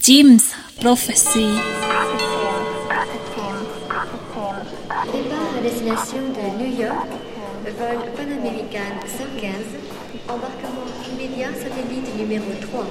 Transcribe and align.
Jim's 0.00 0.54
Prophecy. 0.80 1.48
Départ 5.12 5.56
à 5.56 5.60
destination 5.60 6.22
de 6.36 6.62
New 6.62 6.80
York, 6.80 7.08
vol 7.64 7.98
Pan 8.16 8.30
American 8.30 8.94
115, 9.06 9.52
embarquement 10.28 10.86
immédiat 11.12 11.52
satellite 11.52 12.16
numéro 12.16 12.44
3. 12.70 12.86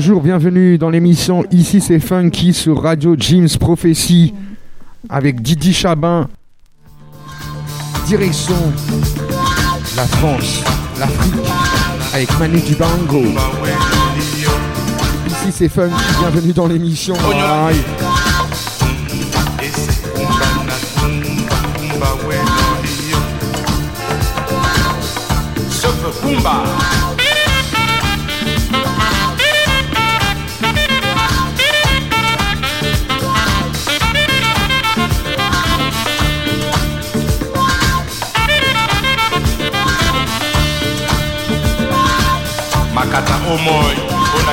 Bonjour, 0.00 0.22
bienvenue 0.22 0.78
dans 0.78 0.90
l'émission 0.90 1.44
Ici 1.50 1.80
c'est 1.80 1.98
Funky 1.98 2.52
sur 2.52 2.80
Radio 2.84 3.16
James 3.18 3.48
Prophecy 3.58 4.32
avec 5.10 5.42
Didi 5.42 5.74
Chabin. 5.74 6.28
Direction 8.06 8.54
la 9.96 10.04
France, 10.04 10.62
l'Afrique 11.00 11.34
avec 12.14 12.38
Manu 12.38 12.60
Dubango. 12.60 13.24
Ici 15.26 15.50
c'est 15.50 15.68
Funky, 15.68 16.04
bienvenue 16.20 16.52
dans 16.52 16.68
l'émission. 16.68 17.16
Aïe. 17.66 17.82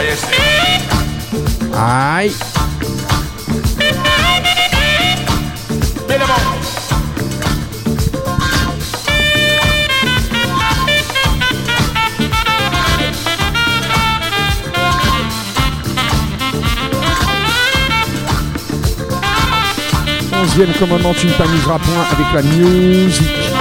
Yese. 0.04 0.28
Onzième 20.42 20.74
commandement, 20.80 21.14
tu 21.14 21.28
ne 21.28 21.32
t'amuseras 21.34 21.80
point 21.80 22.06
avec 22.12 22.28
la 22.34 22.42
musique. 22.42 23.55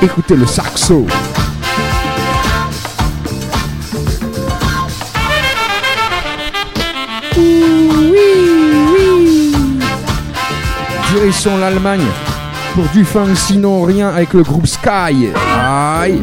Écoutez 0.00 0.36
le 0.36 0.46
saxo. 0.46 1.06
Direction 11.12 11.58
l'Allemagne 11.58 12.06
pour 12.76 12.84
du 12.90 13.04
funk, 13.04 13.34
sinon 13.34 13.82
rien 13.82 14.10
avec 14.10 14.34
le 14.34 14.44
groupe 14.44 14.68
Sky. 14.68 15.30
Aïe. 15.60 16.22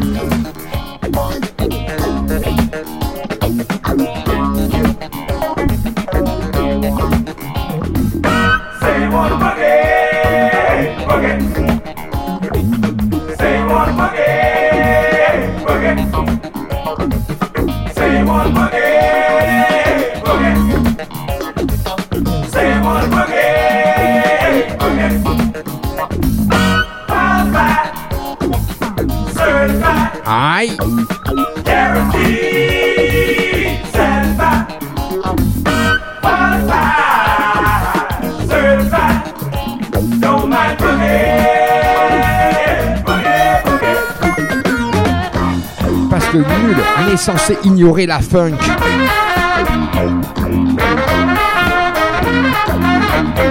censé 47.16 47.56
ignorer 47.64 48.06
la 48.06 48.20
funk. 48.20 48.58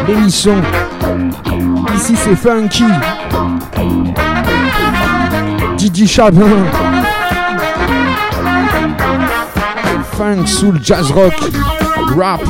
Bénisson, 0.06 0.62
ici 1.96 2.16
c'est 2.16 2.36
funky. 2.36 2.84
Didi 5.78 6.08
Chabin. 6.08 6.48
Funk, 10.14 10.48
soul, 10.48 10.80
jazz 10.82 11.12
rock, 11.12 11.34
rap. 12.16 12.42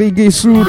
reggae 0.00 0.30
soul. 0.30 0.66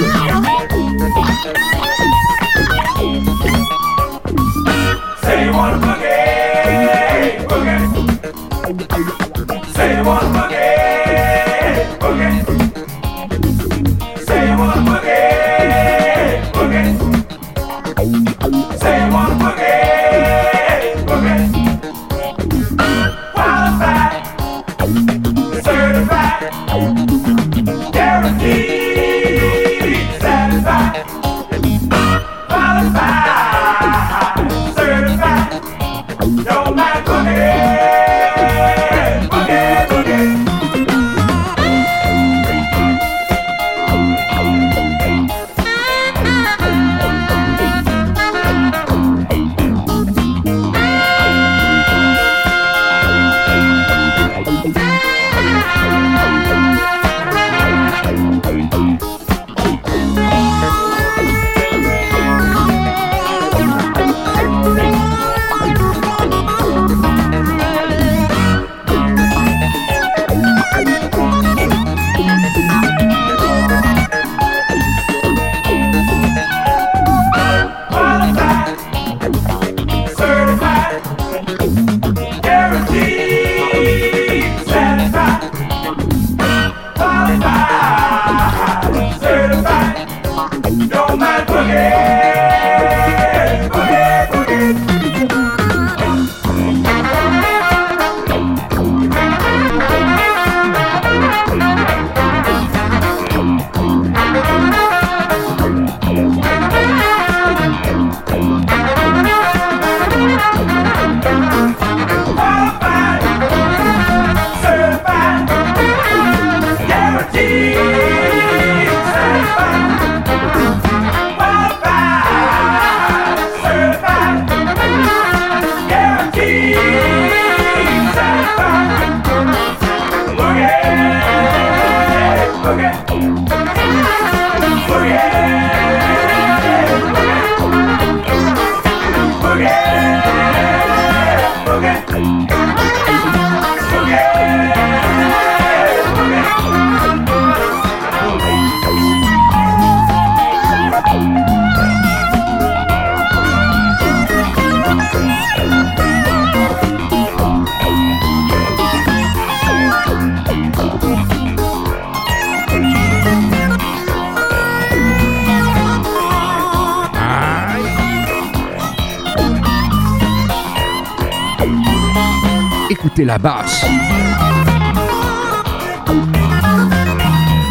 écouter 173.21 173.25
la 173.25 173.38
basse. 173.38 173.85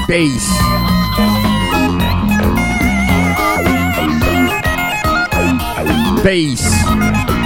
Bass. 0.09 0.49
Bass. 6.25 7.40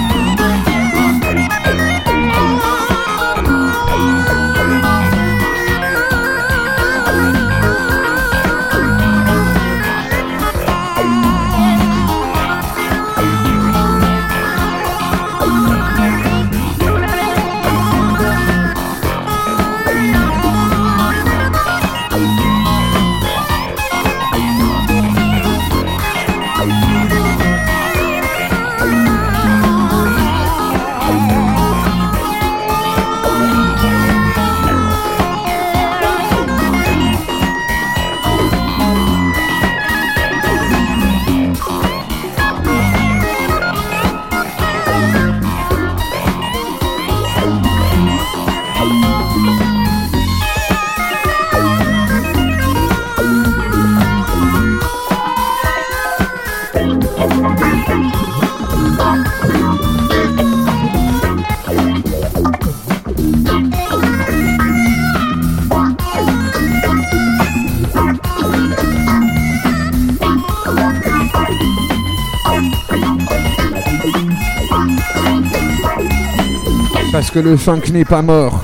le 77.41 77.57
funk 77.57 77.83
n'est 77.93 78.05
pas 78.05 78.23
mort. 78.23 78.63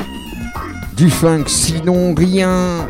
Du 0.97 1.11
funk, 1.11 1.45
sinon 1.47 2.15
rien. 2.15 2.89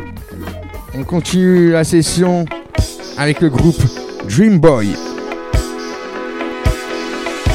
On 0.93 1.03
continue 1.03 1.71
la 1.71 1.83
session 1.83 2.45
avec 3.17 3.41
le 3.41 3.49
groupe 3.49 3.81
Dream 4.29 4.59
Boy. 4.59 4.89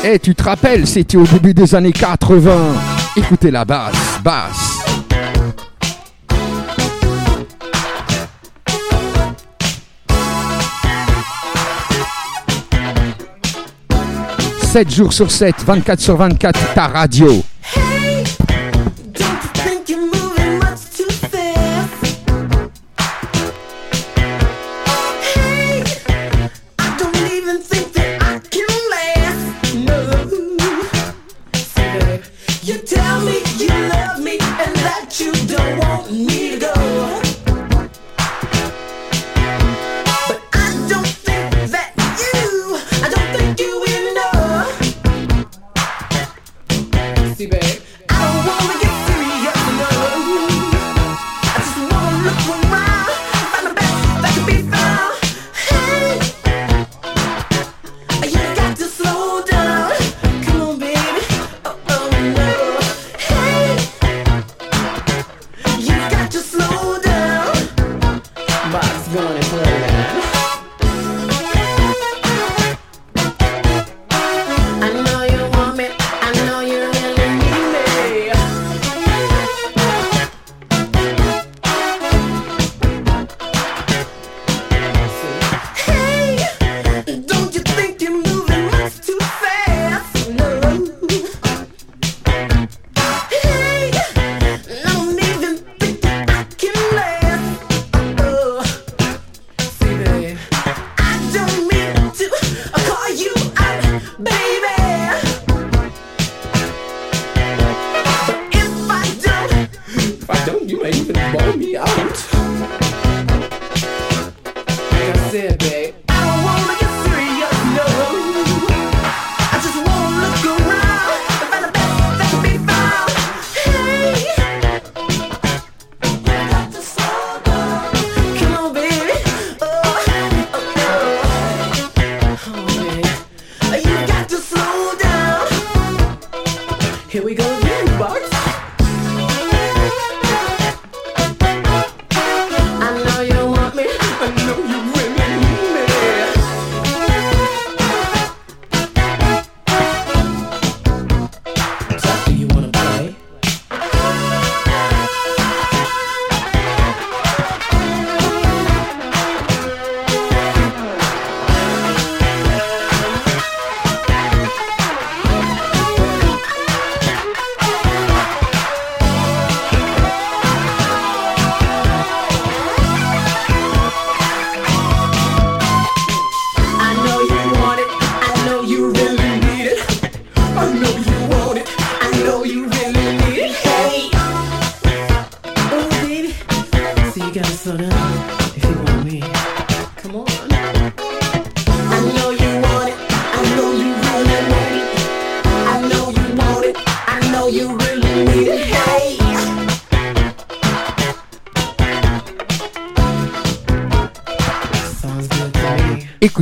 Eh, 0.04 0.18
tu 0.18 0.34
te 0.34 0.42
rappelles, 0.42 0.86
c'était 0.86 1.16
au 1.16 1.24
début 1.24 1.54
des 1.54 1.74
années 1.74 1.92
80. 1.92 2.74
Écoutez 3.16 3.50
la 3.50 3.64
basse, 3.64 3.94
basse. 4.22 4.84
Sept 14.62 14.92
jours 14.92 15.12
sur 15.12 15.30
7, 15.30 15.54
24 15.64 16.00
sur 16.00 16.16
24, 16.16 16.74
ta 16.74 16.86
radio. 16.88 17.42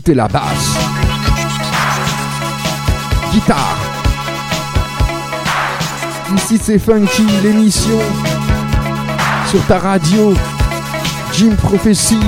écouter 0.05 0.15
la 0.15 0.29
basse. 0.29 0.77
Guitare. 3.33 3.79
Ici 6.37 6.61
c'est 6.63 6.79
Funky, 6.79 7.27
l'émission 7.43 7.99
sur 9.49 9.65
ta 9.67 9.79
radio, 9.79 10.35
Jim 11.33 11.55
Prophecy, 11.63 12.19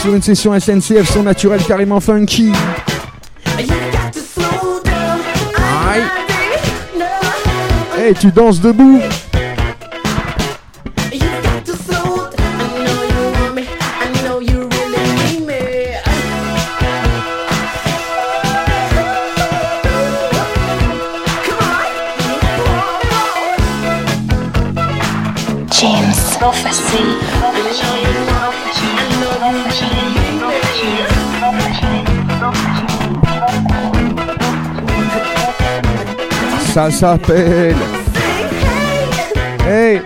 sur 0.00 0.14
une 0.14 0.22
session 0.22 0.58
SNCF 0.58 1.10
son 1.12 1.24
naturel 1.24 1.62
carrément 1.64 2.00
funky. 2.00 2.52
Hey, 7.98 8.14
tu 8.14 8.30
danses 8.30 8.60
debout. 8.60 9.00
ça 36.80 36.90
s'appelle. 36.90 37.76
Hey 39.68 40.00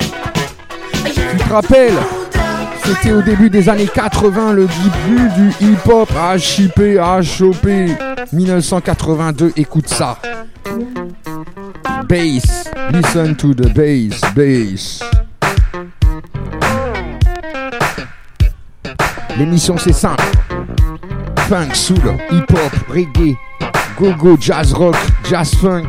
Tu 1.05 1.37
te 1.37 1.53
rappelles? 1.53 1.95
C'était 2.85 3.13
au 3.13 3.23
début 3.23 3.49
des 3.49 3.69
années 3.69 3.87
80, 3.87 4.55
le 4.55 4.67
début 4.67 5.29
du 5.37 5.65
hip-hop 5.65 6.11
à 6.21 6.37
chipper, 6.37 6.99
à 6.99 7.23
choper. 7.23 7.97
1982, 8.33 9.53
écoute 9.57 9.89
ça. 9.89 10.19
Bass, 12.09 12.69
listen 12.93 13.37
to 13.37 13.55
the 13.55 13.73
bass, 13.73 14.21
bass. 14.35 15.01
L'émission 19.39 19.77
c'est 19.79 19.93
simple. 19.93 20.25
Funk, 21.49 21.75
soul, 21.75 22.17
hip-hop, 22.33 22.73
reggae, 22.89 23.37
go-go, 23.97 24.37
jazz 24.41 24.73
rock, 24.73 24.97
jazz 25.29 25.55
funk. 25.55 25.89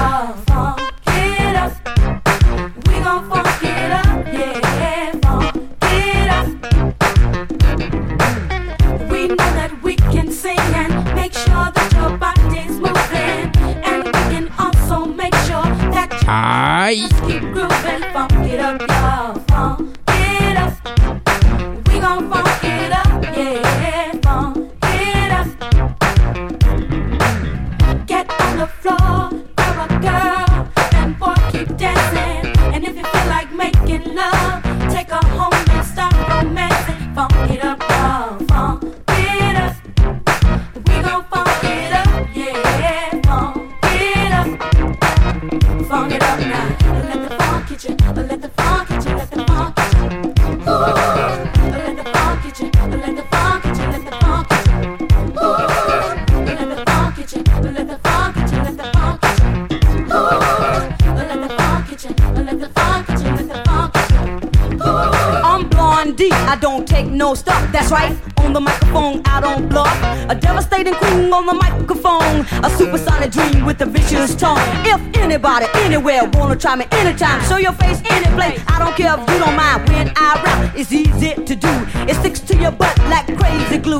Right. 67.91 68.15
On 68.37 68.53
the 68.53 68.61
microphone, 68.61 69.21
I 69.25 69.41
don't 69.41 69.67
bluff. 69.67 69.93
A 70.29 70.33
devastating 70.33 70.93
queen 70.93 71.31
on 71.33 71.45
the 71.45 71.53
microphone. 71.53 72.45
A 72.63 72.69
supersonic 72.77 73.31
dream 73.31 73.65
with 73.65 73.81
a 73.81 73.85
vicious 73.85 74.33
tongue. 74.33 74.59
If 74.85 75.01
anybody, 75.17 75.65
anywhere, 75.73 76.21
wanna 76.33 76.55
try 76.55 76.77
me 76.77 76.85
anytime, 76.91 77.43
show 77.49 77.57
your 77.57 77.73
face 77.73 78.01
any 78.09 78.33
place. 78.33 78.63
I 78.69 78.79
don't 78.79 78.95
care 78.95 79.13
if 79.19 79.29
you 79.29 79.39
don't 79.39 79.57
mind 79.57 79.89
when 79.89 80.09
I 80.15 80.41
rap. 80.41 80.73
It's 80.73 80.93
easy 80.93 81.33
to 81.33 81.53
do. 81.53 81.73
It 82.07 82.15
sticks 82.15 82.39
to 82.39 82.55
your 82.55 82.71
butt 82.71 82.97
like 83.09 83.27
crazy 83.37 83.77
glue. 83.77 83.99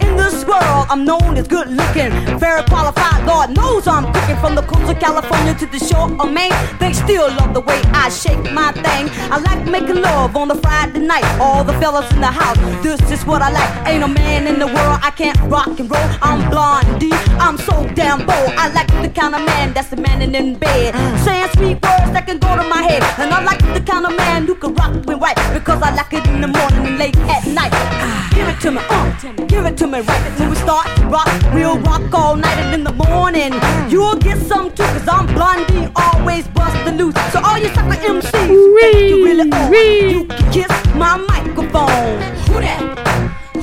In 0.00 0.16
this 0.16 0.44
world, 0.44 0.86
I'm 0.88 1.04
known 1.04 1.36
as 1.36 1.48
good 1.48 1.68
looking, 1.68 2.12
very 2.38 2.62
qualified. 2.64 3.26
Lord 3.26 3.50
knows 3.50 3.88
I'm 3.88 4.12
cooking 4.12 4.36
from 4.36 4.54
the 4.54 4.62
of 4.88 4.98
California 4.98 5.54
to 5.54 5.66
the 5.66 5.78
shore 5.78 6.10
of 6.10 6.20
oh, 6.20 6.30
Maine. 6.30 6.52
They 6.78 6.92
still 6.92 7.28
love 7.28 7.54
the 7.54 7.60
way 7.60 7.80
I 7.92 8.08
shake 8.08 8.42
my 8.52 8.72
thing. 8.72 9.08
I 9.30 9.38
like 9.38 9.66
making 9.66 10.02
love 10.02 10.36
on 10.36 10.48
the 10.48 10.56
Friday 10.56 11.00
night. 11.00 11.24
All 11.40 11.64
the 11.64 11.72
fellas 11.74 12.10
in 12.12 12.20
the 12.20 12.26
house, 12.26 12.58
this 12.82 13.00
is 13.10 13.24
what 13.24 13.42
I 13.42 13.50
like. 13.50 13.88
Ain't 13.88 14.04
a 14.04 14.08
man 14.08 14.46
in 14.46 14.58
the 14.58 14.66
world 14.66 14.98
I 15.02 15.10
can't 15.10 15.38
rock 15.50 15.78
and 15.80 15.90
roll. 15.90 16.10
I'm 16.22 16.50
blondie, 16.50 17.12
I'm 17.38 17.56
so 17.58 17.86
damn 17.94 18.18
bold. 18.26 18.52
I 18.56 18.68
like 18.72 18.88
the 19.02 19.08
kind 19.08 19.34
of 19.34 19.44
man 19.46 19.72
that's 19.72 19.88
the 19.88 19.96
man 19.96 20.22
in 20.22 20.56
bed, 20.56 20.94
saying 21.24 21.48
sweet 21.56 21.78
words 21.82 22.10
that 22.12 22.24
can 22.26 22.38
go 22.38 22.56
to 22.56 22.64
my 22.68 22.82
head. 22.82 23.02
And 23.18 23.32
I 23.32 23.42
like 23.42 23.62
the 23.74 23.80
kind 23.80 24.06
of 24.06 24.16
man 24.16 24.46
who 24.46 24.54
can 24.54 24.74
rock 24.74 24.94
me 25.06 25.14
right 25.14 25.38
because 25.52 25.80
I 25.82 25.94
like 25.94 26.12
it 26.12 26.26
in 26.26 26.40
the 26.40 26.48
morning 26.48 26.86
and 26.86 26.98
late 26.98 27.16
at 27.16 27.46
night. 27.46 27.72
Ah. 27.72 28.33
Give 28.44 28.54
it 28.54 28.60
to 28.60 28.70
me, 28.72 28.80
uh, 28.90 29.46
give 29.46 29.64
it 29.64 29.76
to 29.78 29.86
me 29.86 30.00
right 30.00 30.38
when 30.38 30.50
we 30.50 30.56
start 30.56 30.86
to 30.96 31.06
rock. 31.06 31.28
We'll 31.54 31.78
rock 31.78 32.12
all 32.12 32.36
night 32.36 32.58
and 32.58 32.74
in 32.74 32.84
the 32.84 32.92
morning. 32.92 33.54
You'll 33.90 34.16
get 34.16 34.36
some 34.36 34.68
too, 34.70 34.82
cause 34.82 35.08
I'm 35.08 35.24
blondie, 35.28 35.90
always 35.96 36.46
bust 36.48 36.76
the 36.84 36.92
loose. 36.92 37.14
So 37.32 37.40
all 37.42 37.56
you 37.56 37.68
sucker 37.68 37.96
MCs, 37.96 38.50
you 38.50 39.24
really 39.24 39.50
on, 39.50 39.72
you 40.10 40.24
can 40.26 40.52
kiss 40.52 40.68
my 40.94 41.16
microphone. 41.16 42.20
Who 42.48 42.60
that? 42.60 42.80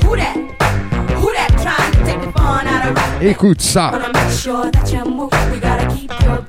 Who 0.03 0.15
that? 0.15 0.35
Who 1.21 1.31
that 1.31 1.49
trying 1.61 1.91
to 1.91 2.03
take 2.03 2.21
the 2.25 2.31
fun 2.31 2.65
out 2.65 2.89
of 2.89 2.95
rap? 2.95 3.21
Écoute 3.21 3.61
ça. 3.61 3.91
Wanna 3.91 4.11
make 4.11 4.31
sure 4.31 4.71
that 4.71 4.91
you 4.91 5.05
move. 5.05 5.31
We 5.51 5.59
gotta 5.59 5.85
keep 5.95 6.09
your 6.23 6.40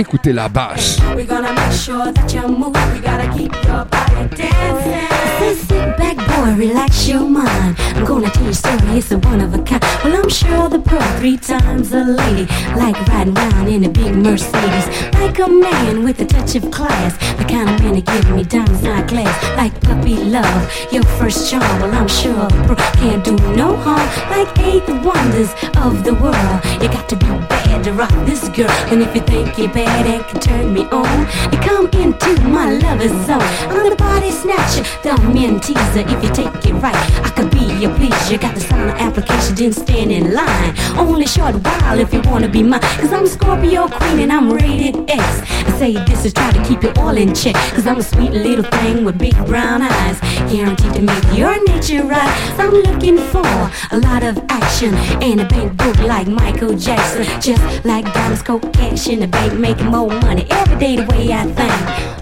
Écoutez 0.00 0.32
la 0.32 0.48
basse. 0.48 0.98
We're 1.14 1.26
gonna 1.26 1.52
make 1.52 1.72
sure 1.72 2.10
that 2.10 2.32
you 2.32 2.48
move. 2.48 2.74
We 2.94 3.00
gotta 3.00 3.28
keep 3.36 3.52
your 3.66 3.84
body 3.84 4.34
dancing. 4.34 5.06
Say 5.38 5.54
sit 5.54 5.96
back, 5.98 6.16
boy, 6.16 6.54
relax 6.56 7.06
your 7.06 7.28
mind. 7.28 7.76
I'm 7.96 8.06
gonna 8.06 8.30
tell 8.30 8.46
you 8.46 8.54
story, 8.54 8.96
it's 8.96 9.12
a 9.12 9.18
one 9.18 9.42
of 9.42 9.52
a 9.52 9.58
kind. 9.58 9.84
Well, 10.02 10.16
I'm 10.16 10.30
sure 10.30 10.70
the 10.70 10.78
pro 10.78 11.00
three 11.18 11.36
times 11.36 11.92
a 11.92 12.02
lady, 12.02 12.46
like 12.76 12.96
riding 13.08 13.34
round 13.34 13.68
in 13.68 13.84
a 13.84 13.90
big 13.90 14.16
Mercedes, 14.16 14.86
like 15.20 15.38
a 15.38 15.48
man 15.48 16.02
with 16.02 16.18
a 16.22 16.24
touch 16.24 16.54
of 16.54 16.70
class, 16.70 17.18
the 17.36 17.44
kind 17.44 17.68
of 17.68 17.78
man 17.80 17.92
that 17.96 18.06
give 18.06 18.30
me 18.34 18.42
diamonds 18.44 18.82
not 18.82 19.06
glass, 19.06 19.36
like 19.58 19.78
puppy 19.82 20.16
love, 20.16 20.62
your 20.90 21.02
first 21.18 21.50
charm. 21.50 21.78
Well, 21.82 21.94
I'm 21.94 22.08
sure 22.08 22.48
pro 22.64 22.74
can't 22.96 23.22
do 23.22 23.36
no 23.54 23.76
harm, 23.76 24.08
like 24.30 24.48
eight 24.60 24.88
wonders 25.04 25.52
of 25.76 26.04
the 26.04 26.14
world. 26.14 26.58
You 26.80 26.88
got 26.88 27.06
to 27.10 27.16
be 27.16 27.26
bad 27.26 27.69
to 27.78 27.92
rock 27.92 28.10
this 28.26 28.48
girl, 28.50 28.70
and 28.90 29.00
if 29.02 29.14
you 29.14 29.22
think 29.22 29.56
you're 29.56 29.72
bad 29.72 30.06
and 30.06 30.24
can 30.26 30.40
turn 30.40 30.74
me 30.74 30.82
on, 30.86 31.20
you 31.52 31.58
come 31.60 31.86
into 31.94 32.40
my 32.48 32.70
lover's 32.70 33.10
zone. 33.26 33.40
I'm 33.70 33.88
the 33.88 33.96
body 33.96 34.30
snatcher, 34.30 34.82
the 35.02 35.16
men 35.32 35.60
teaser. 35.60 36.04
If 36.06 36.22
you 36.22 36.30
take 36.30 36.66
it 36.66 36.74
right, 36.74 36.94
I 37.24 37.30
could 37.30 37.50
be 37.50 37.64
your 37.80 37.94
pleasure. 37.94 38.38
Got 38.38 38.54
the 38.54 38.60
sign 38.60 38.88
of 38.88 38.94
application, 38.96 39.54
didn't 39.54 39.76
stand 39.76 40.12
in 40.12 40.34
line. 40.34 40.74
Only 40.98 41.26
short 41.26 41.54
while 41.54 41.98
if 41.98 42.12
you 42.12 42.20
wanna 42.22 42.48
be 42.48 42.62
mine. 42.62 42.80
Cause 42.80 43.12
I'm 43.12 43.26
Scorpio 43.26 43.88
queen 43.88 44.20
and 44.20 44.32
I'm 44.32 44.52
rated 44.52 45.08
X. 45.08 45.22
I 45.68 45.78
say 45.78 45.92
this 46.04 46.24
is 46.24 46.32
try 46.32 46.50
to 46.52 46.62
keep 46.64 46.84
it 46.84 46.98
all 46.98 47.16
in 47.16 47.34
check. 47.34 47.54
Cause 47.74 47.86
I'm 47.86 47.98
a 47.98 48.02
sweet 48.02 48.32
little 48.32 48.64
thing 48.64 49.04
with 49.04 49.18
big 49.18 49.36
brown 49.46 49.82
eyes. 49.82 50.18
Guaranteed 50.52 50.94
to 50.94 51.02
make 51.02 51.24
your 51.36 51.54
nature 51.64 52.04
right. 52.04 52.54
So 52.56 52.64
I'm 52.64 52.74
looking 52.88 53.18
for 53.32 53.46
a 53.90 53.98
lot 53.98 54.22
of 54.22 54.38
action 54.48 54.94
and 55.22 55.40
a 55.40 55.46
bank 55.46 55.76
book 55.76 55.98
like 56.00 56.26
Michael 56.28 56.74
Jackson. 56.76 57.24
Just 57.40 57.59
like 57.84 58.04
diamonds, 58.12 58.42
coke, 58.42 58.72
cash 58.72 59.08
in 59.08 59.20
the 59.20 59.26
bank, 59.26 59.54
making 59.58 59.86
more 59.86 60.08
money 60.08 60.46
every 60.50 60.78
day 60.78 60.96
the 60.96 61.04
way 61.06 61.32
I 61.32 61.44
think. 61.44 61.72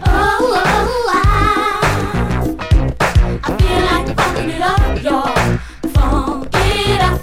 Oh, 0.06 0.38
oh, 0.42 0.62
oh 0.66 1.10
I, 1.10 1.24
I 3.44 3.46
feel 3.58 3.80
like 3.90 4.08
it 4.54 4.62
up, 4.62 5.02
y'all. 5.02 5.34
Funk 5.92 6.48
it 6.54 7.00
up. 7.00 7.20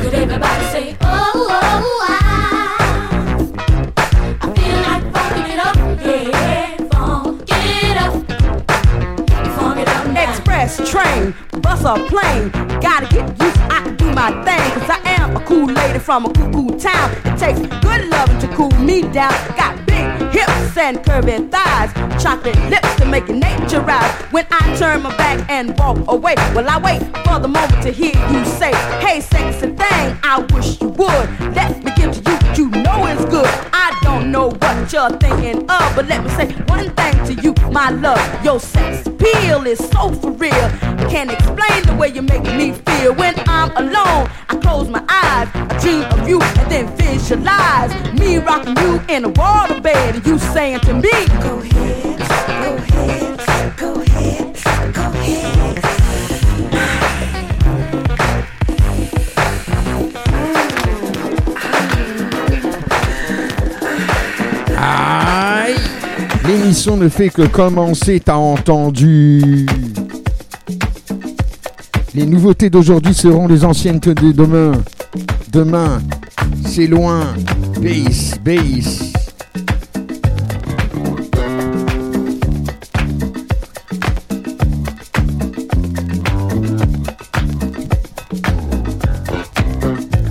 Could 0.00 0.14
everybody 0.14 0.64
say, 0.66 0.96
oh, 1.02 1.06
oh, 1.34 1.60
oh 1.62 2.06
I, 2.08 2.14
I 4.38 5.12
train, 10.92 11.34
bus 11.62 11.84
or 11.84 11.98
plane. 12.08 12.50
Gotta 12.80 13.06
get 13.06 13.28
used, 13.40 13.58
I 13.70 14.01
my 14.14 14.30
thing. 14.44 14.70
Cause 14.72 14.90
I 14.90 15.00
am 15.20 15.36
a 15.36 15.44
cool 15.44 15.66
lady 15.66 15.98
from 15.98 16.26
a 16.26 16.32
cool 16.32 16.78
town. 16.78 17.10
It 17.24 17.38
takes 17.38 17.60
good 17.60 18.08
loving 18.08 18.38
to 18.40 18.48
cool 18.56 18.70
me 18.78 19.02
down. 19.02 19.32
Got 19.56 19.86
big 19.86 20.06
hips 20.32 20.76
and 20.76 20.98
curvy 20.98 21.50
thighs. 21.50 21.92
Chocolate 22.22 22.58
lips 22.70 22.94
to 22.96 23.04
make 23.04 23.28
a 23.28 23.32
nature 23.32 23.80
rise. 23.80 24.12
When 24.32 24.46
I 24.50 24.76
turn 24.76 25.02
my 25.02 25.16
back 25.16 25.48
and 25.50 25.76
walk 25.78 25.98
away, 26.08 26.34
well, 26.54 26.68
I 26.68 26.78
wait 26.78 27.00
for 27.26 27.38
the 27.38 27.48
moment 27.48 27.82
to 27.82 27.90
hear 27.90 28.14
you 28.30 28.44
say, 28.44 28.72
Hey, 29.00 29.20
sexy 29.20 29.68
thing, 29.68 30.18
I 30.22 30.46
wish 30.52 30.80
you 30.80 30.88
would. 30.88 31.54
Let 31.54 31.82
me 31.84 31.92
give 31.96 32.12
to 32.12 32.30
you 32.30 32.36
what 32.52 32.58
you 32.58 32.71
is 33.00 33.24
good. 33.26 33.46
I 33.72 33.98
don't 34.02 34.30
know 34.30 34.48
what 34.50 34.92
you're 34.92 35.10
thinking 35.18 35.58
of, 35.70 35.96
but 35.96 36.06
let 36.06 36.22
me 36.24 36.30
say 36.30 36.52
one 36.68 36.90
thing 36.94 37.14
to 37.26 37.34
you, 37.42 37.54
my 37.70 37.90
love. 37.90 38.44
Your 38.44 38.60
sex 38.60 39.06
appeal 39.06 39.66
is 39.66 39.78
so 39.78 40.12
for 40.12 40.32
real. 40.32 40.52
I 40.52 41.06
can't 41.10 41.30
explain 41.30 41.82
the 41.86 41.96
way 41.98 42.08
you 42.08 42.22
make 42.22 42.42
me 42.42 42.72
feel. 42.72 43.14
When 43.14 43.34
I'm 43.48 43.70
alone, 43.76 44.30
I 44.48 44.58
close 44.62 44.88
my 44.88 45.04
eyes, 45.08 45.48
I 45.54 45.78
dream 45.80 46.04
of 46.04 46.28
you, 46.28 46.40
and 46.42 46.70
then 46.70 46.96
visualize 46.96 47.92
me 48.18 48.38
rocking 48.38 48.76
you 48.76 49.00
in 49.08 49.24
a 49.24 49.28
water 49.30 49.80
bed, 49.80 50.16
and 50.16 50.26
you 50.26 50.38
saying 50.38 50.80
to 50.80 50.94
me, 50.94 51.10
go 51.42 51.58
ahead, 51.58 52.18
go 52.62 52.74
ahead, 52.76 53.51
Aïe 64.82 65.76
L'émission 66.44 66.96
ne 66.96 67.08
fait 67.08 67.28
que 67.28 67.42
commencer, 67.42 68.20
t'as 68.24 68.34
entendu 68.34 69.64
Les 72.14 72.26
nouveautés 72.26 72.68
d'aujourd'hui 72.68 73.14
seront 73.14 73.46
les 73.46 73.64
anciennetés 73.64 74.14
de 74.14 74.32
demain. 74.32 74.72
Demain, 75.52 76.02
c'est 76.66 76.88
loin. 76.88 77.20
Bass, 77.80 78.34
bass. 78.44 79.12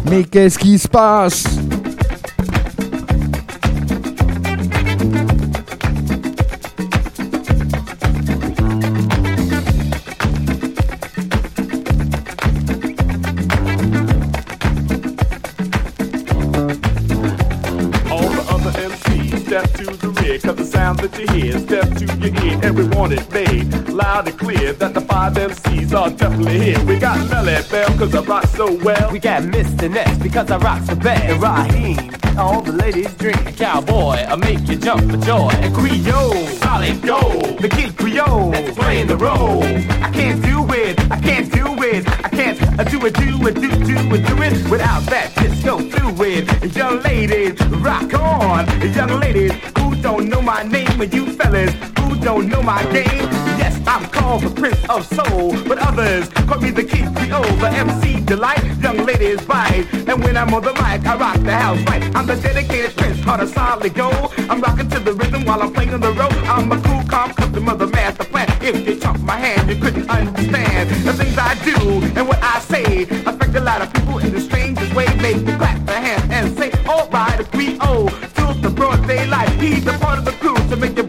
Mais 0.09 0.25
qu'est-ce 0.25 0.59
qui 0.59 0.77
se 0.77 0.89
passe? 0.89 1.45
Cause 20.95 21.09
the 21.09 21.11
sound 21.11 21.11
that 21.11 21.19
you 21.19 21.41
hear 21.41 21.59
step 21.59 21.87
to 21.97 22.05
your 22.17 22.43
ear. 22.45 22.59
Everyone 22.63 23.11
is 23.11 23.29
made 23.29 23.73
loud 23.89 24.27
and 24.27 24.37
clear 24.37 24.73
that 24.73 24.93
the 24.93 25.01
five 25.01 25.33
MCs 25.33 25.93
are 25.93 26.09
definitely 26.09 26.59
here. 26.59 26.85
We 26.85 26.97
got 26.99 27.29
Melly 27.29 27.57
Bell, 27.69 27.87
cause 27.97 28.15
I 28.15 28.21
rock 28.21 28.45
so 28.47 28.73
well. 28.83 29.11
We 29.11 29.19
got 29.19 29.43
Mr. 29.43 29.89
Ness 29.89 30.17
because 30.17 30.49
I 30.51 30.57
rock 30.57 30.83
so 30.83 30.95
bad. 30.95 31.29
And 31.29 31.41
Raheem, 31.41 32.37
all 32.37 32.61
the 32.61 32.71
ladies 32.71 33.13
drink. 33.15 33.45
And 33.45 33.57
Cowboy, 33.57 34.25
I 34.27 34.35
make 34.35 34.67
you 34.67 34.77
jump 34.77 35.09
for 35.11 35.17
joy. 35.17 35.49
And 35.51 35.73
Creole, 35.73 36.47
solid 36.59 37.01
gold. 37.01 37.59
The 37.59 37.69
kid 37.69 37.95
Creole, 37.97 38.51
that's 38.51 38.77
playing 38.77 39.07
the 39.07 39.17
role. 39.17 39.63
I 39.63 40.11
can't 40.11 40.41
do 40.43 40.65
it, 40.73 40.99
I 41.11 41.19
can't 41.19 41.51
do 41.51 41.65
it, 41.83 42.07
I 42.25 42.29
can't 42.29 42.79
uh, 42.79 42.83
do 42.83 43.05
it, 43.05 43.13
do 43.15 43.47
it, 43.47 43.55
do, 43.55 43.69
do 43.69 44.15
it, 44.15 44.27
do 44.27 44.41
it 44.43 44.69
without 44.69 45.03
that 45.07 45.33
disco 45.35 45.79
fluid. 45.79 46.75
Young 46.75 47.01
ladies, 47.01 47.59
rock 47.67 48.13
on. 48.13 48.67
Young 48.93 49.19
ladies 49.19 49.51
don't 50.01 50.27
know 50.27 50.41
my 50.41 50.63
name, 50.63 50.99
and 50.99 51.13
you 51.13 51.27
fellas 51.33 51.71
who 51.99 52.15
don't 52.19 52.47
know 52.49 52.61
my 52.61 52.83
game. 52.91 53.29
Yes, 53.61 53.79
I'm 53.85 54.05
called 54.09 54.41
the 54.41 54.49
Prince 54.49 54.83
of 54.89 55.05
Soul, 55.05 55.51
but 55.67 55.77
others 55.77 56.27
call 56.29 56.59
me 56.59 56.71
the 56.71 56.83
King 56.83 57.13
Creole, 57.13 57.55
the 57.57 57.69
MC 57.69 58.19
delight. 58.21 58.63
Young 58.81 59.05
ladies 59.05 59.41
bite, 59.45 59.85
and 59.93 60.23
when 60.23 60.35
I'm 60.37 60.53
on 60.53 60.63
the 60.63 60.73
mic, 60.73 61.05
I 61.05 61.15
rock 61.17 61.39
the 61.41 61.53
house 61.53 61.79
right. 61.83 62.03
I'm 62.15 62.25
the 62.25 62.35
dedicated 62.35 62.97
Prince, 62.97 63.23
called 63.23 63.41
a 63.41 63.47
solid 63.47 63.93
gold. 63.93 64.33
I'm 64.49 64.59
rocking 64.59 64.89
to 64.89 64.99
the 64.99 65.13
rhythm 65.13 65.45
while 65.45 65.61
I'm 65.61 65.71
playing 65.71 65.93
on 65.93 66.01
the 66.01 66.13
road. 66.13 66.33
I'm 66.45 66.71
a 66.71 66.81
cool, 66.81 67.03
calm 67.07 67.33
customer, 67.33 67.75
the 67.75 67.87
master 67.87 68.23
plan. 68.23 68.47
If 68.61 68.87
you 68.87 68.99
chunk 68.99 69.21
my 69.21 69.37
hand, 69.37 69.69
you 69.69 69.75
couldn't 69.79 70.09
understand 70.09 70.89
the 71.05 71.13
things 71.13 71.37
I 71.37 71.53
do 71.63 71.77
and 72.17 72.27
what 72.27 72.41
I 72.41 72.59
say. 72.59 73.03
Affect 73.03 73.55
a 73.55 73.61
lot 73.61 73.81
of 73.81 73.93
people 73.93 74.17
in 74.17 74.33
the 74.33 74.41
strangest 74.41 74.93
way. 74.95 75.05
Make 75.17 75.43
me 75.45 75.53
clap 75.57 75.85
their 75.85 76.01
hands 76.01 76.25
and 76.31 76.57
say, 76.57 76.71
all 76.87 77.07
right, 77.09 77.39
if 77.39 77.53
we 77.53 77.77
owe 77.81 78.09
broad 78.81 79.05
daylight. 79.07 79.49
He's 79.61 79.85
a 79.85 79.93
part 79.99 80.17
of 80.17 80.25
the 80.25 80.31
crew 80.31 80.55
to 80.69 80.75
make. 80.75 81.00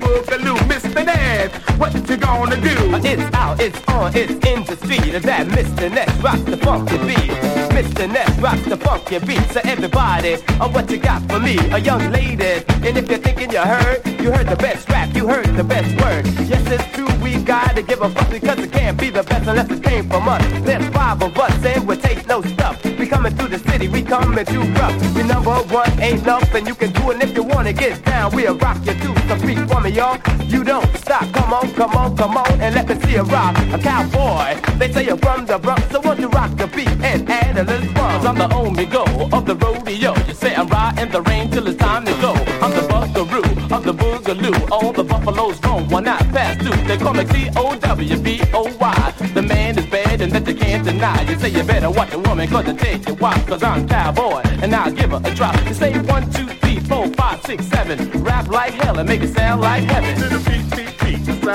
What 1.78 1.94
you 2.08 2.16
gonna 2.16 2.56
do? 2.56 2.74
It's 3.04 3.34
out, 3.34 3.60
it's 3.60 3.80
on, 3.88 4.12
it's 4.14 4.32
in 4.46 4.64
the 4.64 4.76
street. 4.76 5.14
And 5.14 5.24
that 5.24 5.46
Mr. 5.48 5.92
Ness 5.92 6.10
rocks 6.22 6.42
the 6.42 6.56
funky 6.56 6.98
beat. 6.98 7.30
Mr. 7.72 8.10
Ness 8.10 8.38
rocks 8.38 8.64
the 8.64 8.76
funky 8.76 9.18
beat. 9.18 9.42
So 9.50 9.60
everybody, 9.64 10.34
uh, 10.34 10.68
what 10.68 10.90
you 10.90 10.98
got 10.98 11.22
for 11.30 11.40
me? 11.40 11.58
A 11.72 11.78
young 11.78 12.10
lady. 12.12 12.64
And 12.86 12.96
if 12.96 13.08
you're 13.08 13.18
thinking 13.18 13.50
you 13.50 13.58
heard, 13.58 14.06
you 14.20 14.30
heard 14.30 14.48
the 14.48 14.56
best 14.56 14.88
rap, 14.88 15.14
you 15.16 15.26
heard 15.26 15.46
the 15.56 15.64
best 15.64 15.90
word. 16.00 16.26
Yes, 16.48 16.62
it's 16.70 16.86
true, 16.94 17.08
we 17.22 17.42
gotta 17.42 17.82
give 17.82 18.02
a 18.02 18.08
fuck 18.10 18.30
because 18.30 18.58
it 18.58 18.70
can't 18.72 18.98
be 18.98 19.10
the 19.10 19.22
best 19.22 19.48
unless 19.48 19.70
it 19.70 19.82
came 19.82 20.08
from 20.08 20.28
us. 20.28 20.42
There's 20.62 20.86
five 20.90 21.22
of 21.22 21.36
us 21.36 21.64
and 21.64 21.86
we 21.88 21.96
take 21.96 22.26
no 22.28 22.42
stuff. 22.42 22.84
We 22.84 23.06
coming 23.06 23.34
through 23.36 23.48
the 23.48 23.58
city, 23.58 23.88
we 23.88 24.02
coming 24.02 24.44
through 24.44 24.64
rough. 24.74 25.16
We 25.16 25.22
number 25.24 25.54
one, 25.74 25.90
ain't 26.00 26.24
nothing 26.24 26.66
you 26.66 26.74
can 26.74 26.92
do. 26.92 27.10
And 27.10 27.22
if 27.22 27.34
you 27.34 27.42
wanna 27.42 27.72
get 27.72 28.04
down, 28.04 28.34
we'll 28.34 28.56
rock 28.58 28.78
you 28.86 28.94
through 28.94 29.16
some 29.28 29.40
beat 29.40 29.58
for 29.68 29.80
me, 29.80 29.90
y'all. 29.90 30.18
You 30.46 30.62
don't 30.62 30.86
stop, 30.98 31.31
come 31.32 31.52
on, 31.52 31.72
come 31.72 31.96
on, 31.96 32.16
come 32.16 32.36
on, 32.36 32.60
and 32.60 32.74
let 32.74 32.88
me 32.88 32.94
see 33.00 33.12
you 33.12 33.22
rock. 33.22 33.56
A 33.72 33.78
cowboy, 33.78 34.60
they 34.78 34.92
say 34.92 35.04
you're 35.06 35.16
from 35.16 35.46
the 35.46 35.58
Bronx, 35.58 35.82
so 35.90 36.00
won't 36.00 36.20
you 36.20 36.28
rock 36.28 36.54
the 36.56 36.66
beat 36.68 36.88
and 36.88 37.28
add 37.30 37.58
a 37.58 37.64
little 37.64 37.92
fun? 37.94 38.26
I'm 38.26 38.36
the 38.36 38.54
only 38.54 38.86
of 39.32 39.46
the 39.46 39.54
rodeo. 39.56 40.14
You 40.26 40.34
say 40.34 40.54
I'm 40.54 40.68
riding 40.68 41.10
the 41.10 41.22
rain 41.22 41.50
till 41.50 41.66
it's 41.66 41.78
time 41.78 42.04
to 42.04 42.12
go. 42.20 42.32
I'm 42.62 42.70
the 42.70 42.86
buckaroo 42.88 43.42
of 43.74 43.84
the 43.84 43.94
boogaloo. 43.94 44.70
All 44.70 44.92
the 44.92 45.04
buffaloes 45.04 45.58
roam 45.64 45.88
one 45.88 46.04
not 46.04 46.20
pass 46.28 46.56
through. 46.62 46.76
They 46.86 46.96
call 46.96 47.14
me 47.14 47.24
C-O-W-B-O-Y. 47.26 49.14
The 49.34 49.42
man 49.42 49.78
is 49.78 49.86
bad 49.86 50.20
and 50.20 50.32
that 50.32 50.46
you 50.46 50.54
can't 50.54 50.84
deny. 50.84 51.22
You 51.22 51.38
say 51.38 51.48
you 51.50 51.62
better 51.62 51.90
watch 51.90 52.12
a 52.12 52.18
woman 52.18 52.48
cause 52.48 52.68
I 52.68 52.74
take 52.74 53.06
your 53.06 53.16
wife. 53.16 53.46
Cause 53.46 53.62
I'm 53.62 53.88
cowboy 53.88 54.42
and 54.62 54.74
I'll 54.74 54.92
give 54.92 55.10
her 55.10 55.20
a 55.24 55.34
drop. 55.34 55.54
You 55.66 55.74
say 55.74 55.98
one, 56.00 56.30
two, 56.30 56.46
three, 56.46 56.78
four, 56.80 57.08
five, 57.08 57.42
six, 57.44 57.66
seven. 57.66 58.10
Rap 58.22 58.48
like 58.48 58.74
hell 58.74 58.98
and 58.98 59.08
make 59.08 59.22
it 59.22 59.34
sound 59.34 59.60
like 59.60 59.84
heaven. 59.84 60.14
To 60.22 60.36
the 60.36 60.50
beat, 60.50 60.76
beat, 60.76 61.01